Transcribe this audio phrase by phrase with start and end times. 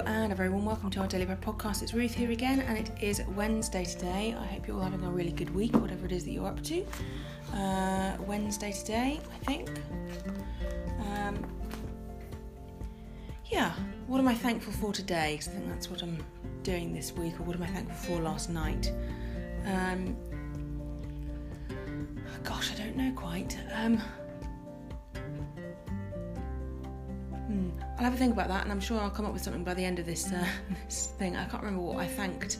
[0.00, 1.80] And a very warm welcome to our Daily Bread podcast.
[1.80, 4.34] It's Ruth here again, and it is Wednesday today.
[4.36, 6.60] I hope you're all having a really good week, whatever it is that you're up
[6.64, 6.84] to.
[7.54, 9.70] Uh, Wednesday today, I think.
[10.98, 11.46] Um,
[13.46, 13.72] yeah,
[14.08, 15.34] what am I thankful for today?
[15.34, 16.18] Because I think that's what I'm
[16.64, 18.92] doing this week, or what am I thankful for last night?
[19.64, 20.16] Um,
[22.42, 23.56] gosh, I don't know quite.
[23.72, 24.02] Um,
[27.96, 29.74] I'll have a think about that, and I'm sure I'll come up with something by
[29.74, 30.46] the end of this uh,
[30.86, 31.36] this thing.
[31.36, 32.58] I can't remember what I thanked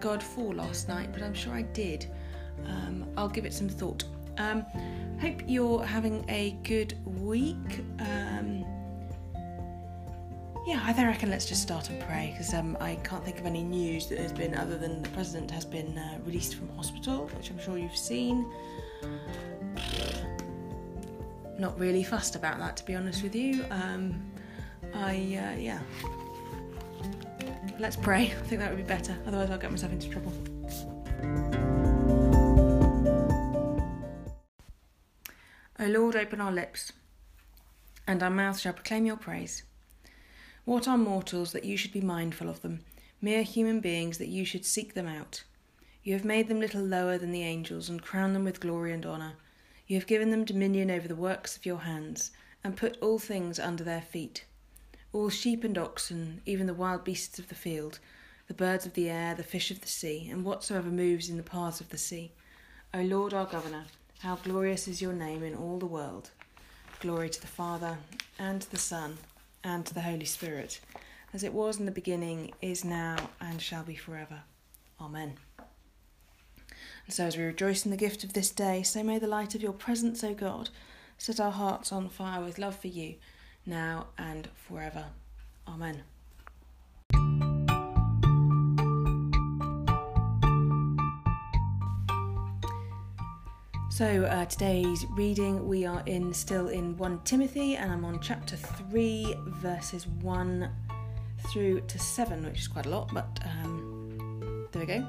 [0.00, 2.06] God for last night, but I'm sure I did.
[2.66, 4.04] Um, I'll give it some thought.
[4.38, 4.64] Um,
[5.20, 7.80] hope you're having a good week.
[8.00, 8.64] Um,
[10.66, 13.64] yeah, I reckon let's just start and pray because um, I can't think of any
[13.64, 17.50] news that has been other than the president has been uh, released from hospital, which
[17.50, 18.46] I'm sure you've seen.
[21.58, 23.64] Not really fussed about that, to be honest with you.
[23.70, 24.31] Um,
[24.94, 25.80] I, uh, yeah.
[27.78, 28.26] Let's pray.
[28.26, 29.16] I think that would be better.
[29.26, 30.32] Otherwise, I'll get myself into trouble.
[35.78, 36.92] O Lord, open our lips,
[38.06, 39.64] and our mouth shall proclaim your praise.
[40.64, 42.84] What are mortals that you should be mindful of them,
[43.20, 45.42] mere human beings that you should seek them out?
[46.04, 49.04] You have made them little lower than the angels, and crowned them with glory and
[49.04, 49.32] honour.
[49.88, 52.30] You have given them dominion over the works of your hands,
[52.62, 54.44] and put all things under their feet
[55.12, 57.98] all sheep and oxen, even the wild beasts of the field,
[58.48, 61.42] the birds of the air, the fish of the sea, and whatsoever moves in the
[61.42, 62.32] paths of the sea.
[62.94, 63.84] O Lord our Governor,
[64.20, 66.30] how glorious is your name in all the world.
[67.00, 67.98] Glory to the Father,
[68.38, 69.18] and to the Son,
[69.62, 70.80] and to the Holy Spirit,
[71.34, 74.40] as it was in the beginning, is now, and shall be forever.
[75.00, 75.34] Amen.
[77.06, 79.54] And so, as we rejoice in the gift of this day, so may the light
[79.54, 80.70] of your presence, O God,
[81.18, 83.16] set our hearts on fire with love for you
[83.66, 85.04] now and forever.
[85.68, 86.02] Amen.
[93.90, 98.56] So uh, today's reading, we are in still in one Timothy, and I'm on chapter
[98.56, 100.70] three, verses one
[101.52, 105.06] through to seven, which is quite a lot, but um, there we go.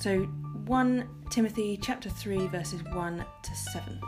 [0.00, 0.22] So
[0.64, 4.00] one Timothy chapter three, verses one to seven.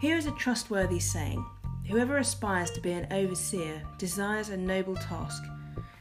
[0.00, 1.44] Here is a trustworthy saying.
[1.88, 5.42] Whoever aspires to be an overseer desires a noble task.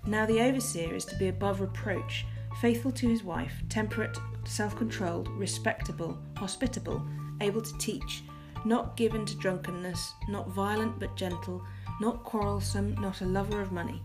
[0.05, 2.25] Now the overseer is to be above reproach,
[2.61, 7.01] faithful to his wife, temperate, self controlled, respectable, hospitable,
[7.39, 8.23] able to teach,
[8.65, 11.63] not given to drunkenness, not violent but gentle,
[12.01, 14.01] not quarrelsome, not a lover of money.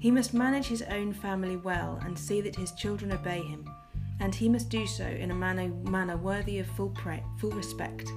[0.00, 3.70] He must manage his own family well and see that his children obey him,
[4.18, 6.92] and he must do so in a manner, manner worthy of full,
[7.38, 8.10] full respect.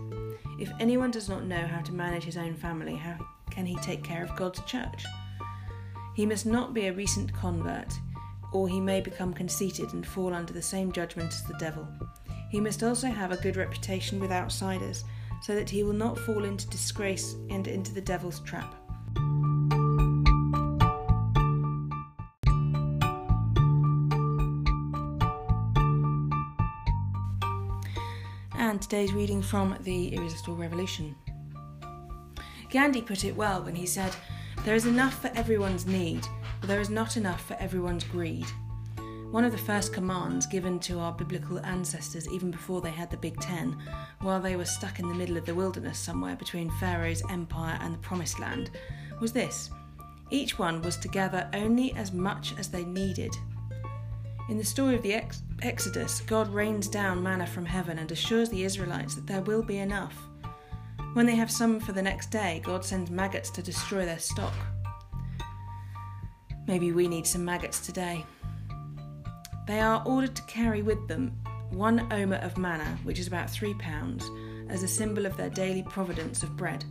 [0.59, 3.18] If anyone does not know how to manage his own family, how
[3.50, 5.06] can he take care of God's church?
[6.16, 7.94] He must not be a recent convert,
[8.52, 11.88] or he may become conceited and fall under the same judgment as the devil.
[12.52, 15.06] He must also have a good reputation with outsiders,
[15.42, 18.76] so that he will not fall into disgrace and into the devil's trap.
[28.69, 31.16] And today's reading from The Irresistible Revolution.
[32.69, 34.16] Gandhi put it well when he said,
[34.63, 36.28] There is enough for everyone's need,
[36.62, 38.46] but there is not enough for everyone's greed.
[39.31, 43.18] One of the first commands given to our biblical ancestors, even before they had the
[43.18, 43.75] Big Ten,
[44.22, 47.96] while they were stuck in the middle of the wilderness somewhere between Pharaoh's empire and
[47.96, 48.69] the Promised Land,
[49.19, 49.72] was this
[50.29, 53.35] each one was to gather only as much as they needed
[54.50, 58.50] in the story of the ex- Exodus, God rains down manna from heaven and assures
[58.50, 60.16] the Israelites that there will be enough.
[61.14, 64.54] When they have some for the next day, God sends maggots to destroy their stock.
[66.68, 68.26] Maybe we need some maggots today.
[69.68, 71.32] They are ordered to carry with them
[71.70, 74.28] one omer of manna, which is about three pounds,
[74.70, 76.86] as a symbol of their daily providence of bread.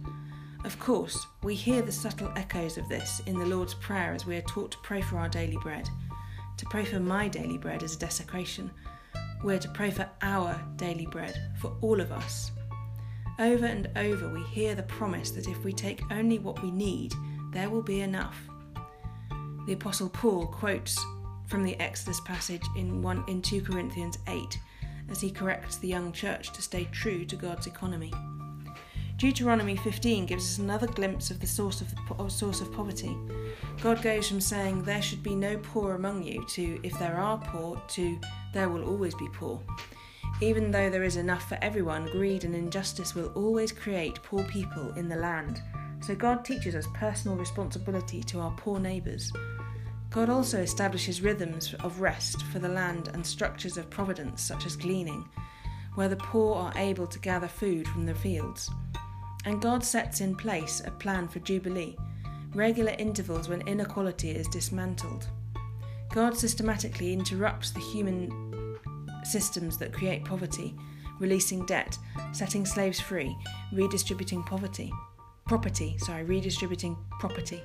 [0.65, 4.37] Of course, we hear the subtle echoes of this in the Lord's Prayer as we
[4.37, 5.89] are taught to pray for our daily bread.
[6.59, 8.71] To pray for my daily bread is a desecration.
[9.45, 12.51] We're to pray for our daily bread, for all of us.
[13.39, 17.15] Over and over, we hear the promise that if we take only what we need,
[17.53, 18.37] there will be enough.
[19.67, 20.99] The Apostle Paul quotes
[21.47, 24.59] from the Exodus passage in, one, in 2 Corinthians 8
[25.11, 28.13] as he corrects the young church to stay true to God's economy.
[29.19, 33.17] Deuteronomy 15 gives us another glimpse of the source of, the, source of poverty.
[33.83, 37.37] God goes from saying, There should be no poor among you, to, If there are
[37.37, 38.17] poor, to,
[38.55, 39.61] There will always be poor.
[40.41, 44.93] Even though there is enough for everyone, greed and injustice will always create poor people
[44.93, 45.61] in the land.
[46.01, 49.33] So God teaches us personal responsibility to our poor neighbours.
[50.11, 54.77] God also establishes rhythms of rest for the land and structures of providence, such as
[54.77, 55.29] gleaning,
[55.97, 58.71] where the poor are able to gather food from the fields.
[59.49, 61.97] And God sets in place a plan for Jubilee,
[62.53, 65.27] regular intervals when inequality is dismantled.
[66.13, 68.77] God systematically interrupts the human
[69.25, 70.75] systems that create poverty,
[71.19, 71.97] releasing debt,
[72.33, 73.35] setting slaves free,
[73.73, 74.93] redistributing poverty.
[75.47, 77.63] Property, sorry, redistributing property.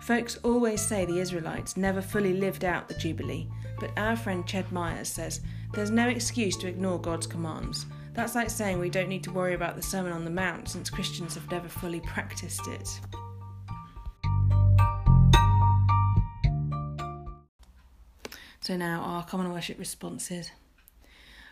[0.00, 4.72] Folks always say the Israelites never fully lived out the Jubilee, but our friend Ched
[4.72, 5.42] Myers says
[5.74, 7.84] there's no excuse to ignore God's commands.
[8.14, 10.88] That's like saying we don't need to worry about the Sermon on the Mount since
[10.88, 12.88] Christians have never fully practiced it.
[18.60, 20.52] So now our common worship responses.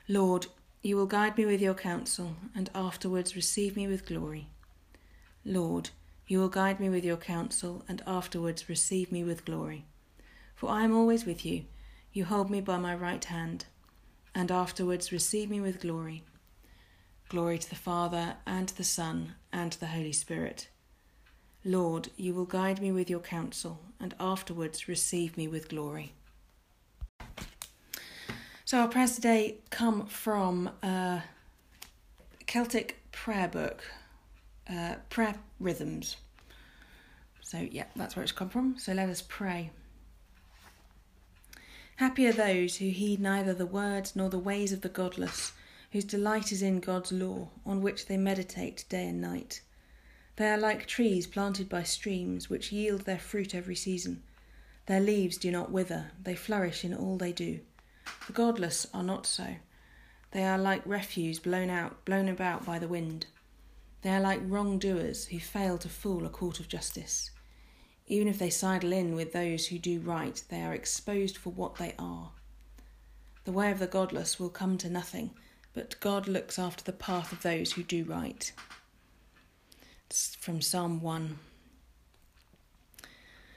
[0.09, 0.47] Lord,
[0.83, 4.49] you will guide me with your counsel, and afterwards receive me with glory.
[5.45, 5.91] Lord,
[6.29, 9.85] you will guide me with your counsel, and afterwards receive me with glory.
[10.55, 11.65] For I am always with you.
[12.13, 13.67] You hold me by my right hand,
[14.33, 16.23] and afterwards receive me with glory.
[17.33, 20.69] Glory to the Father, and to the Son, and to the Holy Spirit.
[21.65, 26.13] Lord, you will guide me with your counsel, and afterwards receive me with glory.
[28.67, 31.23] So, our prayers today come from a
[32.45, 33.83] Celtic prayer book
[34.69, 36.17] uh, prayer rhythms.
[37.41, 38.77] So, yeah, that's where it's come from.
[38.77, 39.71] So, let us pray.
[41.97, 45.53] Happy are those who heed neither the words nor the ways of the godless,
[45.93, 49.61] whose delight is in God's law, on which they meditate day and night.
[50.37, 54.23] They are like trees planted by streams, which yield their fruit every season.
[54.87, 57.61] Their leaves do not wither, they flourish in all they do.
[58.27, 59.57] The godless are not so.
[60.31, 63.27] They are like refuse blown out, blown about by the wind.
[64.01, 67.31] They are like wrongdoers who fail to fool a court of justice.
[68.07, 71.77] Even if they sidle in with those who do right, they are exposed for what
[71.77, 72.33] they are.
[73.45, 75.31] The way of the godless will come to nothing,
[75.75, 78.53] but God looks after the path of those who do right.
[80.07, 81.39] It's from Psalm 1.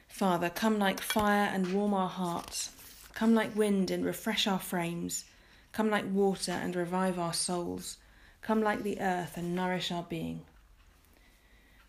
[0.07, 2.71] Father, come like fire and warm our hearts.
[3.13, 5.25] Come like wind and refresh our frames.
[5.73, 7.97] Come like water and revive our souls.
[8.41, 10.45] Come like the earth and nourish our being.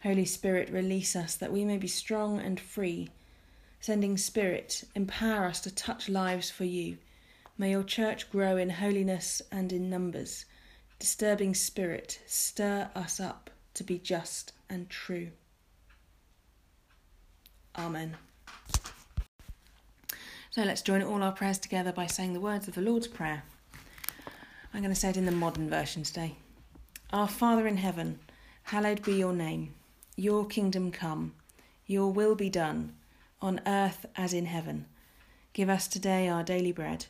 [0.02, 3.10] Holy Spirit, release us that we may be strong and free.
[3.78, 6.98] Sending Spirit, empower us to touch lives for you.
[7.58, 10.44] May your church grow in holiness and in numbers.
[10.98, 15.28] Disturbing Spirit, stir us up to be just and true.
[17.78, 18.16] Amen.
[20.50, 23.42] So let's join all our prayers together by saying the words of the Lord's Prayer.
[24.74, 26.36] I'm going to say it in the modern version today.
[27.12, 28.18] Our Father in heaven,
[28.64, 29.74] hallowed be your name.
[30.16, 31.34] Your kingdom come.
[31.86, 32.94] Your will be done,
[33.40, 34.86] on earth as in heaven.
[35.52, 37.06] Give us today our daily bread.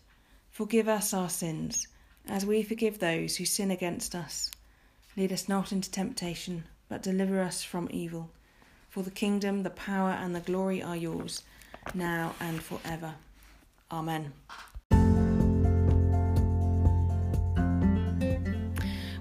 [0.57, 1.87] Forgive us our sins,
[2.31, 4.51] as we forgive those who sin against us.
[5.15, 8.31] Lead us not into temptation, but deliver us from evil.
[8.89, 11.43] For the kingdom, the power, and the glory are yours,
[11.93, 13.13] now and forever.
[13.93, 14.33] Amen.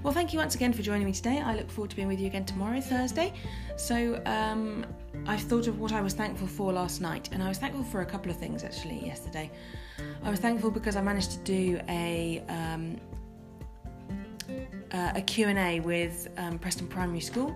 [0.03, 1.41] Well, thank you once again for joining me today.
[1.41, 3.33] I look forward to being with you again tomorrow, Thursday.
[3.75, 4.85] So, um,
[5.27, 8.01] I've thought of what I was thankful for last night, and I was thankful for
[8.01, 9.49] a couple of things actually yesterday.
[10.23, 12.97] I was thankful because I managed to do a um,
[14.91, 17.55] uh, a Q&A with um, Preston Primary School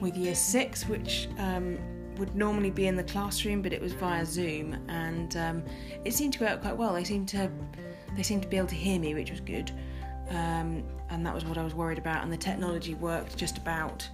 [0.00, 1.78] with Year 6, which um,
[2.16, 5.62] would normally be in the classroom, but it was via Zoom, and um,
[6.04, 6.94] it seemed to go out quite well.
[6.94, 7.50] They seemed to
[8.16, 9.70] they seemed to be able to hear me, which was good.
[10.30, 12.22] Um, and that was what I was worried about.
[12.22, 14.08] And the technology worked just about.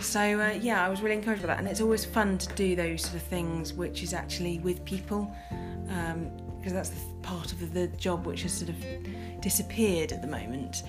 [0.00, 1.58] So uh, yeah, I was really encouraged by that.
[1.58, 5.30] And it's always fun to do those sort of things, which is actually with people,
[5.90, 8.76] um, because that's the part of the job which has sort of
[9.40, 10.82] disappeared at the moment.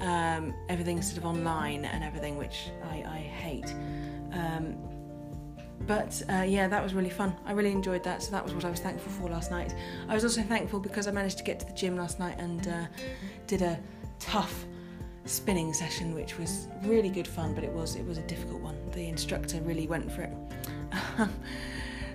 [0.00, 3.74] Um, everything's sort of online and everything, which I, I hate.
[4.32, 4.76] Um,
[5.86, 7.34] but uh, yeah, that was really fun.
[7.44, 9.74] I really enjoyed that, so that was what I was thankful for last night.
[10.08, 12.66] I was also thankful because I managed to get to the gym last night and
[12.66, 12.86] uh,
[13.46, 13.78] did a
[14.18, 14.64] tough
[15.24, 18.76] spinning session, which was really good fun, but it was it was a difficult one.
[18.92, 20.32] The instructor really went for it.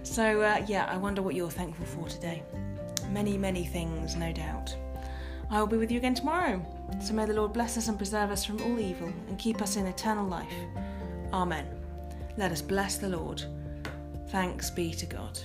[0.04, 2.44] so uh, yeah, I wonder what you're thankful for today.
[3.10, 4.76] Many many things, no doubt.
[5.50, 6.66] I will be with you again tomorrow.
[7.02, 9.76] So may the Lord bless us and preserve us from all evil and keep us
[9.76, 10.54] in eternal life.
[11.34, 11.68] Amen.
[12.38, 13.44] Let us bless the Lord.
[14.30, 15.38] Thanks be to God.